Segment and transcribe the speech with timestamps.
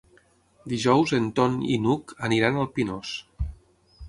[0.73, 3.17] Dijous en Ton i n'Hug aniran al Pinós.